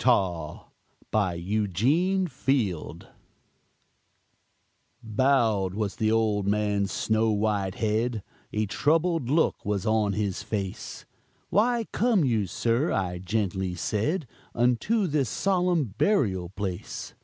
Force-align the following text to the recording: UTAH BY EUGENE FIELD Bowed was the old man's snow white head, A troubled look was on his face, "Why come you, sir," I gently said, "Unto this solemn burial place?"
UTAH 0.00 0.64
BY 1.12 1.34
EUGENE 1.34 2.26
FIELD 2.26 3.06
Bowed 5.00 5.74
was 5.74 5.94
the 5.94 6.10
old 6.10 6.44
man's 6.48 6.90
snow 6.90 7.30
white 7.30 7.76
head, 7.76 8.24
A 8.52 8.66
troubled 8.66 9.30
look 9.30 9.64
was 9.64 9.86
on 9.86 10.14
his 10.14 10.42
face, 10.42 11.06
"Why 11.50 11.86
come 11.92 12.24
you, 12.24 12.48
sir," 12.48 12.90
I 12.90 13.18
gently 13.18 13.76
said, 13.76 14.26
"Unto 14.56 15.06
this 15.06 15.28
solemn 15.28 15.94
burial 15.96 16.48
place?" 16.48 17.14